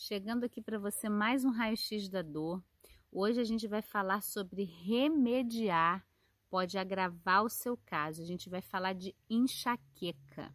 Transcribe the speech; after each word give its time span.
Chegando 0.00 0.44
aqui 0.44 0.62
para 0.62 0.78
você 0.78 1.08
mais 1.08 1.44
um 1.44 1.50
raio-x 1.50 2.08
da 2.08 2.22
dor. 2.22 2.62
Hoje 3.10 3.40
a 3.40 3.44
gente 3.44 3.66
vai 3.66 3.82
falar 3.82 4.22
sobre 4.22 4.62
remediar, 4.62 6.06
pode 6.48 6.78
agravar 6.78 7.42
o 7.42 7.48
seu 7.48 7.76
caso. 7.76 8.22
A 8.22 8.24
gente 8.24 8.48
vai 8.48 8.62
falar 8.62 8.92
de 8.92 9.12
enxaqueca. 9.28 10.54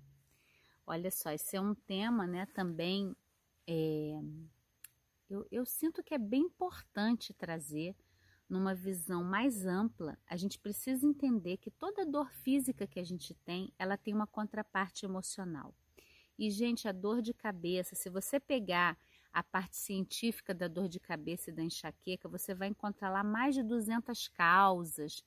Olha 0.88 1.12
só, 1.12 1.30
esse 1.30 1.58
é 1.58 1.62
um 1.62 1.76
tema, 1.76 2.26
né, 2.26 2.46
também 2.54 3.14
é, 3.68 4.18
eu, 5.30 5.46
eu 5.52 5.66
sinto 5.66 6.02
que 6.02 6.14
é 6.14 6.18
bem 6.18 6.44
importante 6.44 7.34
trazer 7.34 7.98
numa 8.48 8.74
visão 8.74 9.26
mais 9.26 9.66
ampla, 9.66 10.18
a 10.26 10.38
gente 10.38 10.58
precisa 10.58 11.06
entender 11.06 11.58
que 11.58 11.70
toda 11.70 12.06
dor 12.06 12.32
física 12.32 12.88
que 12.88 13.00
a 13.00 13.04
gente 13.04 13.34
tem, 13.34 13.74
ela 13.78 13.98
tem 13.98 14.14
uma 14.14 14.26
contraparte 14.26 15.06
emocional. 15.06 15.76
E, 16.40 16.50
gente, 16.50 16.88
a 16.88 16.92
dor 16.92 17.22
de 17.22 17.34
cabeça, 17.34 17.94
se 17.94 18.10
você 18.10 18.40
pegar 18.40 18.98
a 19.34 19.42
parte 19.42 19.76
científica 19.76 20.54
da 20.54 20.68
dor 20.68 20.88
de 20.88 21.00
cabeça 21.00 21.50
e 21.50 21.54
da 21.54 21.64
enxaqueca, 21.64 22.30
você 22.30 22.54
vai 22.54 22.68
encontrar 22.68 23.10
lá 23.10 23.24
mais 23.24 23.56
de 23.56 23.64
200 23.64 24.28
causas. 24.28 25.24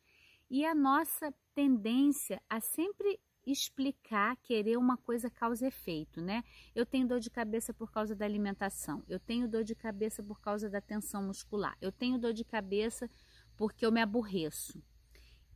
E 0.49 0.65
a 0.65 0.75
nossa 0.75 1.35
tendência 1.55 2.41
a 2.49 2.61
sempre 2.61 3.21
explicar, 3.45 4.37
querer 4.37 4.77
uma 4.77 4.97
coisa 4.97 5.30
causa 5.30 5.66
efeito, 5.66 6.21
né? 6.21 6.43
Eu 6.75 6.85
tenho 6.85 7.07
dor 7.07 7.21
de 7.21 7.30
cabeça 7.30 7.73
por 7.73 7.91
causa 7.93 8.15
da 8.15 8.25
alimentação, 8.25 9.05
eu 9.09 9.21
tenho 9.21 9.49
dor 9.49 9.63
de 9.63 9.75
cabeça 9.75 10.23
por 10.23 10.41
causa 10.41 10.69
da 10.69 10.80
tensão 10.80 11.23
muscular, 11.23 11.77
eu 11.80 11.93
tenho 11.93 12.19
dor 12.19 12.33
de 12.33 12.45
cabeça 12.45 13.09
porque 13.57 13.87
eu 13.87 13.93
me 13.93 14.01
aborreço. 14.01 14.83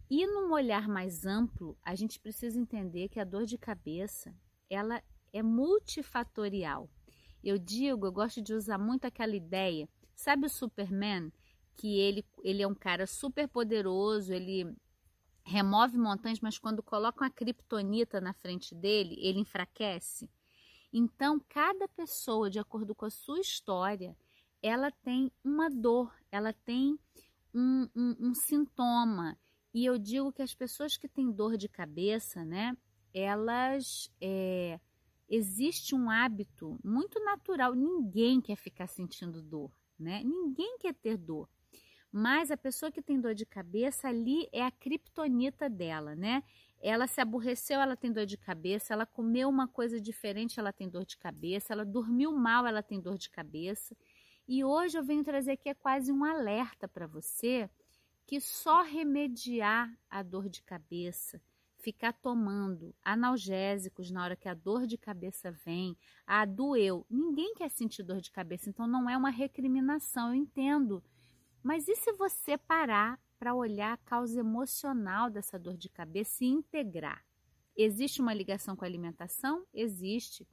E 0.09 0.27
num 0.27 0.53
olhar 0.53 0.89
mais 0.89 1.25
amplo, 1.25 1.77
a 1.83 1.95
gente 1.95 2.19
precisa 2.19 2.59
entender 2.59 3.09
que 3.09 3.21
a 3.21 3.25
dor 3.25 3.45
de 3.45 3.59
cabeça, 3.59 4.35
ela 4.69 5.03
é 5.33 5.43
multifatorial. 5.43 6.89
Eu 7.43 7.59
digo, 7.59 8.07
eu 8.07 8.13
gosto 8.13 8.43
de 8.43 8.53
usar 8.55 8.79
muito 8.79 9.05
aquela 9.07 9.35
ideia. 9.35 9.89
Sabe 10.15 10.47
o 10.47 10.51
Superman? 10.51 11.33
Que 11.77 11.99
ele, 11.99 12.25
ele 12.43 12.63
é 12.63 12.69
um 12.69 12.75
cara 12.75 13.07
super 13.07 13.49
poderoso, 13.49 14.33
ele 14.33 14.75
remove 15.43 15.97
montanhas, 15.97 16.41
mas 16.41 16.59
quando 16.59 16.83
colocam 16.83 17.27
a 17.27 17.31
kriptonita 17.31 18.21
na 18.21 18.33
frente 18.33 18.75
dele, 18.75 19.17
ele 19.19 19.41
enfraquece. 19.41 20.31
Então, 20.93 21.41
cada 21.49 21.89
pessoa, 21.89 22.51
de 22.51 22.59
acordo 22.59 22.95
com 22.95 23.07
a 23.07 23.11
sua 23.11 23.41
história, 23.41 24.17
ela 24.63 24.91
tem 24.91 25.31
uma 25.43 25.71
dor, 25.71 26.13
ela 26.31 26.53
tem 26.53 26.99
um, 27.55 27.89
um, 27.95 28.17
um 28.21 28.35
sintoma. 28.35 29.39
E 29.73 29.85
eu 29.85 29.99
digo 29.99 30.33
que 30.33 30.43
as 30.43 30.55
pessoas 30.55 30.97
que 30.97 31.09
têm 31.09 31.31
dor 31.31 31.57
de 31.57 31.69
cabeça, 31.69 32.45
né, 32.45 32.77
elas 33.15 34.11
é, 34.21 34.81
existe 35.31 35.95
um 35.95 36.11
hábito 36.11 36.79
muito 36.85 37.21
natural. 37.25 37.75
Ninguém 37.75 38.41
quer 38.41 38.57
ficar 38.57 38.89
sentindo 38.89 39.41
dor, 39.41 39.71
né? 39.99 40.23
Ninguém 40.25 40.77
quer 40.79 40.93
ter 40.93 41.17
dor. 41.17 41.49
Mas 42.13 42.51
a 42.51 42.57
pessoa 42.57 42.91
que 42.91 43.01
tem 43.01 43.21
dor 43.21 43.35
de 43.35 43.47
cabeça 43.47 44.09
ali 44.09 44.49
é 44.53 44.65
a 44.65 44.71
criptonita 44.71 45.71
dela, 45.71 46.17
né? 46.17 46.43
Ela 46.81 47.07
se 47.07 47.21
aborreceu, 47.21 47.81
ela 47.81 47.97
tem 47.97 48.11
dor 48.11 48.27
de 48.27 48.37
cabeça, 48.37 48.93
ela 48.93 49.07
comeu 49.07 49.49
uma 49.49 49.69
coisa 49.69 50.01
diferente, 50.01 50.59
ela 50.59 50.73
tem 50.73 50.89
dor 50.89 51.05
de 51.05 51.17
cabeça, 51.17 51.73
ela 51.73 51.85
dormiu 51.85 52.33
mal, 52.33 52.67
ela 52.67 52.83
tem 52.83 53.01
dor 53.01 53.17
de 53.17 53.31
cabeça. 53.31 53.97
E 54.49 54.65
hoje 54.65 54.99
eu 54.99 55.05
venho 55.05 55.23
trazer 55.23 55.53
aqui 55.53 55.69
é 55.69 55.75
quase 55.75 56.11
um 56.11 56.25
alerta 56.25 56.89
para 56.89 57.07
você 57.07 57.71
que 58.27 58.41
só 58.41 58.83
remediar 58.83 59.93
a 60.09 60.23
dor 60.23 60.49
de 60.49 60.63
cabeça, 60.63 61.41
ficar 61.81 62.13
tomando 62.13 62.95
analgésicos 63.03 64.11
na 64.11 64.23
hora 64.23 64.37
que 64.37 64.49
a 64.49 64.55
dor 64.55 64.87
de 64.87 64.99
cabeça 64.99 65.51
vem, 65.51 65.97
ah, 66.27 66.45
doeu. 66.45 67.07
Ninguém 67.09 67.55
quer 67.55 67.71
sentir 67.71 68.03
dor 68.03 68.21
de 68.21 68.31
cabeça, 68.31 68.69
então 68.69 68.87
não 68.87 69.09
é 69.09 69.17
uma 69.17 69.31
recriminação, 69.31 70.29
eu 70.29 70.35
entendo. 70.35 71.03
Mas 71.63 71.89
e 71.89 71.97
se 71.97 72.13
você 72.13 72.57
parar 72.57 73.19
para 73.39 73.55
olhar 73.55 73.95
a 73.95 73.97
causa 73.97 74.41
emocional 74.41 75.31
dessa 75.31 75.59
dor 75.59 75.77
de 75.77 75.89
cabeça 75.89 76.45
e 76.45 76.49
integrar? 76.49 77.25
Existe 77.77 78.21
uma 78.21 78.35
ligação 78.35 78.77
com 78.77 78.85
a 78.85 78.89
alimentação? 78.89 79.67
Existe. 79.73 80.47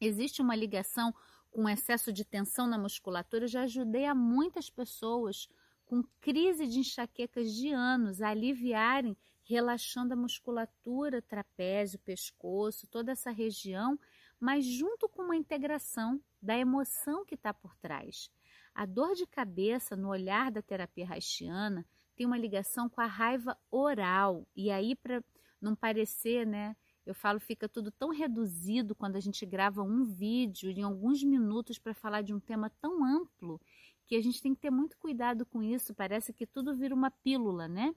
Existe 0.00 0.40
uma 0.40 0.54
ligação 0.54 1.14
com 1.50 1.68
excesso 1.68 2.12
de 2.12 2.24
tensão 2.24 2.66
na 2.66 2.78
musculatura? 2.78 3.44
Eu 3.44 3.48
já 3.48 3.62
ajudei 3.62 4.06
a 4.06 4.14
muitas 4.14 4.70
pessoas 4.70 5.48
com 5.86 6.02
crise 6.20 6.66
de 6.66 6.80
enxaquecas 6.80 7.52
de 7.52 7.70
anos 7.70 8.22
a 8.22 8.28
aliviarem 8.28 9.16
relaxando 9.44 10.14
a 10.14 10.16
musculatura, 10.16 11.22
trapézio, 11.22 11.98
pescoço, 11.98 12.86
toda 12.86 13.12
essa 13.12 13.30
região, 13.30 13.98
mas 14.40 14.64
junto 14.64 15.08
com 15.08 15.22
uma 15.22 15.36
integração 15.36 16.20
da 16.42 16.56
emoção 16.56 17.24
que 17.24 17.34
está 17.34 17.52
por 17.52 17.76
trás. 17.76 18.30
A 18.74 18.86
dor 18.86 19.14
de 19.14 19.26
cabeça 19.26 19.94
no 19.94 20.08
olhar 20.08 20.50
da 20.50 20.60
terapia 20.60 21.06
haitiana 21.08 21.86
tem 22.16 22.26
uma 22.26 22.38
ligação 22.38 22.88
com 22.88 23.00
a 23.00 23.06
raiva 23.06 23.56
oral. 23.70 24.46
E 24.56 24.70
aí, 24.70 24.96
para 24.96 25.22
não 25.60 25.74
parecer, 25.74 26.46
né? 26.46 26.76
Eu 27.06 27.14
falo, 27.14 27.38
fica 27.38 27.68
tudo 27.68 27.90
tão 27.90 28.10
reduzido 28.10 28.94
quando 28.94 29.16
a 29.16 29.20
gente 29.20 29.44
grava 29.44 29.82
um 29.82 30.04
vídeo 30.04 30.70
em 30.70 30.82
alguns 30.82 31.22
minutos 31.22 31.78
para 31.78 31.92
falar 31.92 32.22
de 32.22 32.32
um 32.32 32.40
tema 32.40 32.70
tão 32.80 33.04
amplo 33.04 33.60
que 34.06 34.16
a 34.16 34.22
gente 34.22 34.40
tem 34.40 34.54
que 34.54 34.60
ter 34.60 34.70
muito 34.70 34.96
cuidado 34.98 35.44
com 35.46 35.62
isso. 35.62 35.94
Parece 35.94 36.32
que 36.32 36.46
tudo 36.46 36.74
vira 36.74 36.94
uma 36.94 37.10
pílula, 37.10 37.68
né? 37.68 37.94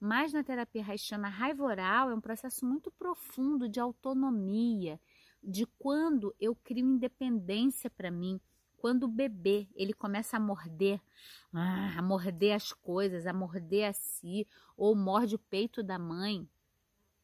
Mas 0.00 0.32
na 0.32 0.44
terapia 0.44 0.84
haitiana, 0.84 1.26
a 1.26 1.30
raiva 1.30 1.64
oral 1.64 2.10
é 2.10 2.14
um 2.14 2.20
processo 2.20 2.64
muito 2.64 2.90
profundo 2.90 3.68
de 3.68 3.80
autonomia, 3.80 5.00
de 5.42 5.66
quando 5.66 6.34
eu 6.40 6.54
crio 6.54 6.86
independência 6.86 7.90
para 7.90 8.10
mim, 8.10 8.40
quando 8.76 9.04
o 9.04 9.08
bebê 9.08 9.68
ele 9.74 9.92
começa 9.92 10.36
a 10.36 10.40
morder, 10.40 11.00
ah, 11.52 11.98
a 11.98 12.02
morder 12.02 12.54
as 12.54 12.72
coisas, 12.72 13.26
a 13.26 13.32
morder 13.32 13.88
a 13.88 13.92
si, 13.92 14.46
ou 14.76 14.94
morde 14.94 15.34
o 15.34 15.38
peito 15.38 15.82
da 15.82 15.98
mãe, 15.98 16.48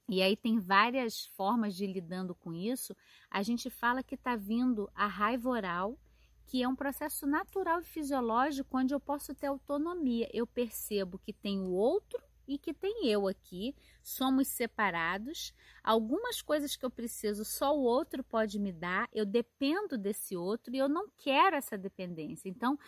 e 0.09 0.21
aí 0.21 0.37
tem 0.37 0.59
várias 0.59 1.27
formas 1.27 1.75
de 1.75 1.87
lidando 1.87 2.35
com 2.35 2.53
isso, 2.53 2.95
a 3.31 3.43
gente 3.43 3.71
fala 3.71 4.03
que 4.03 4.17
está 4.17 4.37
vindo 4.37 4.91
a 4.95 5.07
raiva 5.07 5.49
oral, 5.49 5.99
que 6.47 6.63
é 6.63 6.69
um 6.69 6.77
processo 6.77 7.27
natural 7.27 7.81
e 7.81 7.85
fisiológico 7.85 8.77
onde 8.77 8.93
eu 8.95 9.01
posso 9.01 9.35
ter 9.35 9.47
autonomia. 9.47 10.29
Eu 10.31 10.47
percebo 10.47 11.19
que 11.19 11.33
tem 11.33 11.59
o 11.59 11.71
outro 11.71 12.23
e 12.47 12.59
que 12.59 12.75
tem 12.75 13.07
eu 13.09 13.27
aqui, 13.27 13.75
somos 14.03 14.49
separados. 14.49 15.55
Algumas 15.83 16.43
coisas 16.43 16.77
que 16.77 16.85
eu 16.85 16.91
preciso 16.91 17.45
só 17.45 17.77
o 17.77 17.83
outro 17.83 18.23
pode 18.23 18.59
me 18.59 18.73
dar, 18.73 19.09
eu 19.13 19.25
dependo 19.25 19.97
desse 19.97 20.37
outro 20.37 20.75
e 20.75 20.79
eu 20.79 20.89
não 20.89 21.09
quero 21.17 21.57
essa 21.57 21.77
dependência. 21.77 22.49
Então, 22.49 22.79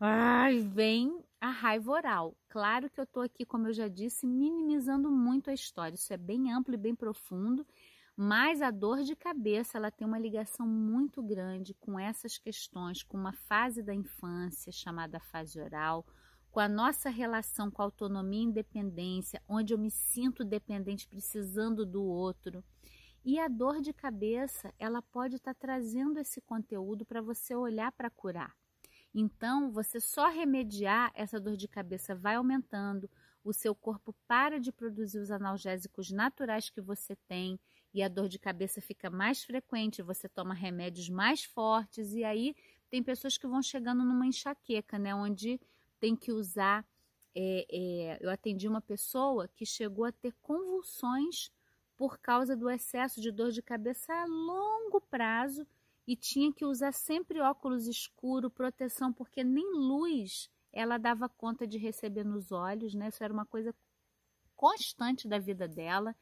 ai, 0.00 0.60
vem 0.60 1.24
a 1.40 1.50
raiva 1.50 1.92
oral. 1.92 2.36
Claro 2.48 2.90
que 2.90 3.00
eu 3.00 3.04
estou 3.04 3.22
aqui, 3.22 3.44
como 3.44 3.68
eu 3.68 3.72
já 3.72 3.88
disse, 3.88 4.26
minimizando 4.26 5.10
muito 5.10 5.50
a 5.50 5.54
história. 5.54 5.94
Isso 5.94 6.12
é 6.12 6.16
bem 6.16 6.52
amplo 6.52 6.74
e 6.74 6.78
bem 6.78 6.94
profundo. 6.94 7.66
Mas 8.16 8.62
a 8.62 8.70
dor 8.70 9.02
de 9.02 9.14
cabeça 9.14 9.76
ela 9.76 9.90
tem 9.90 10.06
uma 10.06 10.18
ligação 10.18 10.66
muito 10.66 11.22
grande 11.22 11.74
com 11.74 12.00
essas 12.00 12.38
questões, 12.38 13.02
com 13.02 13.18
uma 13.18 13.34
fase 13.34 13.82
da 13.82 13.94
infância 13.94 14.72
chamada 14.72 15.20
fase 15.20 15.60
oral, 15.60 16.06
com 16.56 16.60
a 16.60 16.68
nossa 16.70 17.10
relação 17.10 17.70
com 17.70 17.82
autonomia 17.82 18.40
e 18.40 18.44
independência, 18.44 19.42
onde 19.46 19.74
eu 19.74 19.78
me 19.78 19.90
sinto 19.90 20.42
dependente 20.42 21.06
precisando 21.06 21.84
do 21.84 22.02
outro. 22.02 22.64
E 23.22 23.38
a 23.38 23.46
dor 23.46 23.82
de 23.82 23.92
cabeça, 23.92 24.72
ela 24.78 25.02
pode 25.02 25.36
estar 25.36 25.52
tá 25.52 25.60
trazendo 25.60 26.18
esse 26.18 26.40
conteúdo 26.40 27.04
para 27.04 27.20
você 27.20 27.54
olhar 27.54 27.92
para 27.92 28.08
curar. 28.08 28.56
Então, 29.14 29.70
você 29.70 30.00
só 30.00 30.30
remediar 30.30 31.12
essa 31.14 31.38
dor 31.38 31.58
de 31.58 31.68
cabeça 31.68 32.14
vai 32.14 32.36
aumentando, 32.36 33.10
o 33.44 33.52
seu 33.52 33.74
corpo 33.74 34.14
para 34.26 34.58
de 34.58 34.72
produzir 34.72 35.18
os 35.18 35.30
analgésicos 35.30 36.10
naturais 36.10 36.70
que 36.70 36.80
você 36.80 37.14
tem 37.28 37.60
e 37.92 38.02
a 38.02 38.08
dor 38.08 38.30
de 38.30 38.38
cabeça 38.38 38.80
fica 38.80 39.10
mais 39.10 39.44
frequente, 39.44 40.00
você 40.00 40.26
toma 40.26 40.54
remédios 40.54 41.10
mais 41.10 41.44
fortes 41.44 42.14
e 42.14 42.24
aí 42.24 42.56
tem 42.88 43.02
pessoas 43.02 43.36
que 43.36 43.46
vão 43.46 43.62
chegando 43.62 44.02
numa 44.02 44.26
enxaqueca, 44.26 44.98
né, 44.98 45.14
onde 45.14 45.60
tem 46.06 46.14
que 46.14 46.30
usar. 46.30 46.86
É, 47.34 47.66
é, 47.68 48.18
eu 48.20 48.30
atendi 48.30 48.68
uma 48.68 48.80
pessoa 48.80 49.48
que 49.48 49.66
chegou 49.66 50.04
a 50.04 50.12
ter 50.12 50.32
convulsões 50.40 51.50
por 51.96 52.18
causa 52.18 52.56
do 52.56 52.70
excesso 52.70 53.20
de 53.20 53.32
dor 53.32 53.50
de 53.50 53.60
cabeça 53.60 54.12
a 54.12 54.24
longo 54.24 55.00
prazo 55.00 55.66
e 56.06 56.14
tinha 56.14 56.52
que 56.52 56.64
usar 56.64 56.92
sempre 56.92 57.40
óculos 57.40 57.88
escuro, 57.88 58.48
proteção, 58.48 59.12
porque 59.12 59.42
nem 59.42 59.66
luz 59.74 60.48
ela 60.72 60.96
dava 60.96 61.28
conta 61.28 61.66
de 61.66 61.76
receber 61.76 62.24
nos 62.24 62.52
olhos, 62.52 62.94
né? 62.94 63.08
Isso 63.08 63.24
era 63.24 63.32
uma 63.32 63.46
coisa 63.46 63.74
constante 64.54 65.26
da 65.26 65.38
vida 65.38 65.66
dela. 65.66 66.14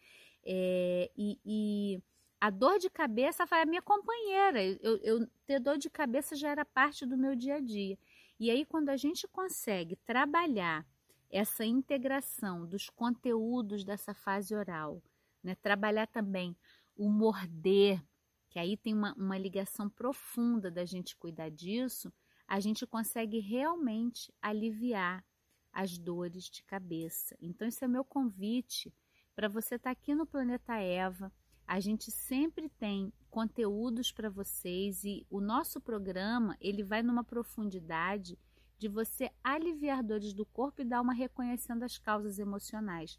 É, 0.45 1.11
e, 1.17 1.39
e, 1.45 2.03
a 2.41 2.51
dor 2.51 2.79
de 2.79 2.89
cabeça 2.89 3.47
foi 3.47 3.61
a 3.61 3.67
minha 3.67 3.83
companheira. 3.83 4.63
Eu, 4.63 4.97
eu, 5.03 5.29
ter 5.47 5.59
dor 5.61 5.77
de 5.77 5.91
cabeça 5.91 6.35
já 6.37 6.51
era 6.51 6.65
parte 6.65 7.05
do 7.05 7.17
meu 7.17 7.35
dia 7.35 7.57
a 7.57 7.61
dia. 7.61 7.99
E 8.39 8.51
aí, 8.51 8.65
quando 8.65 8.89
a 8.89 8.97
gente 8.97 9.29
consegue 9.29 9.97
trabalhar 9.97 10.87
essa 11.31 11.65
integração 11.65 12.67
dos 12.67 12.89
conteúdos 12.89 13.85
dessa 13.85 14.15
fase 14.15 14.55
oral, 14.55 15.03
né? 15.43 15.55
trabalhar 15.57 16.07
também 16.07 16.57
o 16.97 17.09
morder, 17.09 18.03
que 18.49 18.59
aí 18.59 18.77
tem 18.77 18.95
uma, 18.95 19.15
uma 19.15 19.37
ligação 19.37 19.89
profunda 19.89 20.71
da 20.71 20.85
gente 20.85 21.17
cuidar 21.17 21.51
disso, 21.51 22.13
a 22.47 22.61
gente 22.61 22.87
consegue 22.87 23.41
realmente 23.41 24.33
aliviar 24.41 25.25
as 25.73 25.99
dores 25.99 26.45
de 26.45 26.63
cabeça. 26.63 27.37
Então, 27.41 27.67
esse 27.67 27.85
é 27.85 27.89
meu 27.89 28.05
convite 28.05 28.95
para 29.35 29.49
você 29.49 29.75
estar 29.75 29.89
tá 29.89 29.91
aqui 29.91 30.15
no 30.15 30.27
Planeta 30.27 30.77
Eva. 30.77 31.33
A 31.67 31.81
gente 31.81 32.11
sempre 32.11 32.69
tem 32.69 33.13
conteúdos 33.31 34.13
para 34.13 34.31
vocês 34.31 35.03
e 35.05 35.27
o 35.31 35.41
nosso 35.41 35.81
programa 35.81 36.57
ele 36.61 36.83
vai 36.83 37.03
numa 37.03 37.25
profundidade 37.25 38.39
de 38.79 38.89
você 38.89 39.31
aliviar 39.43 40.03
dores 40.03 40.33
do 40.33 40.45
corpo 40.45 40.83
e 40.83 40.85
dar 40.85 41.01
uma 41.01 41.15
reconhecendo 41.15 41.83
as 41.83 41.99
causas 41.99 42.39
emocionais. 42.39 43.19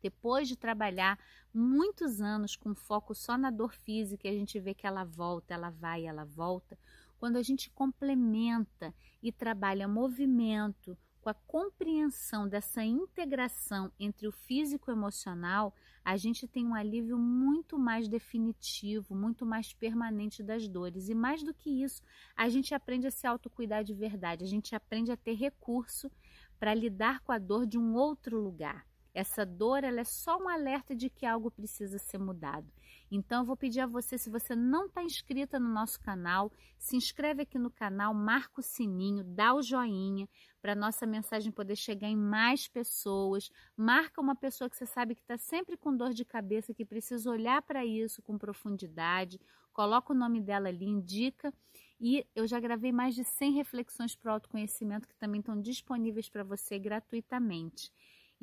Depois 0.00 0.48
de 0.48 0.56
trabalhar 0.56 1.18
muitos 1.54 2.20
anos 2.20 2.56
com 2.56 2.74
foco 2.74 3.14
só 3.14 3.38
na 3.38 3.50
dor 3.50 3.72
física, 3.72 4.28
a 4.28 4.32
gente 4.32 4.58
vê 4.58 4.74
que 4.74 4.86
ela 4.86 5.04
volta, 5.04 5.54
ela 5.54 5.70
vai, 5.70 6.06
ela 6.06 6.24
volta. 6.24 6.76
Quando 7.18 7.36
a 7.36 7.42
gente 7.42 7.70
complementa 7.70 8.92
e 9.22 9.30
trabalha 9.30 9.86
movimento, 9.86 10.98
com 11.22 11.30
a 11.30 11.34
compreensão 11.34 12.48
dessa 12.48 12.84
integração 12.84 13.92
entre 13.98 14.26
o 14.26 14.32
físico 14.32 14.90
e 14.90 14.92
o 14.92 14.96
emocional, 14.96 15.72
a 16.04 16.16
gente 16.16 16.48
tem 16.48 16.66
um 16.66 16.74
alívio 16.74 17.16
muito 17.16 17.78
mais 17.78 18.08
definitivo, 18.08 19.14
muito 19.14 19.46
mais 19.46 19.72
permanente 19.72 20.42
das 20.42 20.66
dores. 20.66 21.08
E 21.08 21.14
mais 21.14 21.44
do 21.44 21.54
que 21.54 21.70
isso, 21.70 22.02
a 22.36 22.48
gente 22.48 22.74
aprende 22.74 23.06
a 23.06 23.10
se 23.10 23.24
autocuidar 23.24 23.84
de 23.84 23.94
verdade, 23.94 24.42
a 24.42 24.48
gente 24.48 24.74
aprende 24.74 25.12
a 25.12 25.16
ter 25.16 25.34
recurso 25.34 26.10
para 26.58 26.74
lidar 26.74 27.20
com 27.20 27.30
a 27.30 27.38
dor 27.38 27.66
de 27.66 27.78
um 27.78 27.94
outro 27.94 28.40
lugar. 28.40 28.84
Essa 29.14 29.44
dor 29.44 29.84
ela 29.84 30.00
é 30.00 30.04
só 30.04 30.38
um 30.38 30.48
alerta 30.48 30.94
de 30.94 31.10
que 31.10 31.26
algo 31.26 31.50
precisa 31.50 31.98
ser 31.98 32.18
mudado. 32.18 32.72
Então 33.10 33.40
eu 33.40 33.44
vou 33.44 33.56
pedir 33.56 33.80
a 33.80 33.86
você, 33.86 34.16
se 34.16 34.30
você 34.30 34.56
não 34.56 34.86
está 34.86 35.02
inscrita 35.02 35.60
no 35.60 35.68
nosso 35.68 36.00
canal, 36.00 36.50
se 36.78 36.96
inscreve 36.96 37.42
aqui 37.42 37.58
no 37.58 37.70
canal, 37.70 38.14
marca 38.14 38.60
o 38.60 38.62
sininho, 38.62 39.22
dá 39.22 39.54
o 39.54 39.62
joinha 39.62 40.26
para 40.62 40.74
nossa 40.74 41.04
mensagem 41.06 41.52
poder 41.52 41.76
chegar 41.76 42.08
em 42.08 42.16
mais 42.16 42.68
pessoas. 42.68 43.50
Marca 43.76 44.20
uma 44.20 44.34
pessoa 44.34 44.70
que 44.70 44.76
você 44.76 44.86
sabe 44.86 45.14
que 45.14 45.20
está 45.20 45.36
sempre 45.36 45.76
com 45.76 45.94
dor 45.94 46.14
de 46.14 46.24
cabeça, 46.24 46.72
que 46.72 46.84
precisa 46.84 47.30
olhar 47.30 47.60
para 47.62 47.84
isso 47.84 48.22
com 48.22 48.38
profundidade. 48.38 49.38
Coloca 49.72 50.12
o 50.12 50.16
nome 50.16 50.40
dela 50.40 50.68
ali, 50.68 50.86
indica. 50.86 51.52
E 52.00 52.26
eu 52.34 52.46
já 52.46 52.58
gravei 52.58 52.92
mais 52.92 53.14
de 53.14 53.24
100 53.24 53.52
reflexões 53.52 54.16
para 54.16 54.30
o 54.30 54.34
autoconhecimento 54.34 55.06
que 55.06 55.16
também 55.16 55.40
estão 55.40 55.60
disponíveis 55.60 56.28
para 56.28 56.42
você 56.42 56.78
gratuitamente. 56.78 57.92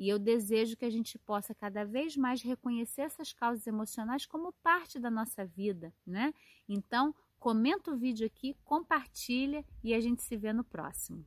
E 0.00 0.08
eu 0.08 0.18
desejo 0.18 0.78
que 0.78 0.86
a 0.86 0.90
gente 0.90 1.18
possa 1.18 1.54
cada 1.54 1.84
vez 1.84 2.16
mais 2.16 2.40
reconhecer 2.40 3.02
essas 3.02 3.34
causas 3.34 3.66
emocionais 3.66 4.24
como 4.24 4.50
parte 4.62 4.98
da 4.98 5.10
nossa 5.10 5.44
vida, 5.44 5.92
né? 6.06 6.32
Então, 6.66 7.14
comenta 7.38 7.90
o 7.90 7.98
vídeo 7.98 8.26
aqui, 8.26 8.56
compartilha 8.64 9.62
e 9.84 9.92
a 9.92 10.00
gente 10.00 10.22
se 10.22 10.38
vê 10.38 10.54
no 10.54 10.64
próximo. 10.64 11.22